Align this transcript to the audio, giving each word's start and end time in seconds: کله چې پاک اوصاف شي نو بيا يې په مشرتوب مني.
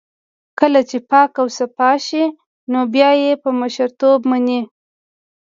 کله 0.59 0.79
چې 0.89 0.97
پاک 1.11 1.31
اوصاف 1.41 1.77
شي 2.07 2.23
نو 2.71 2.79
بيا 2.93 3.09
يې 3.23 3.31
په 3.43 3.49
مشرتوب 3.59 4.19
مني. 4.29 4.61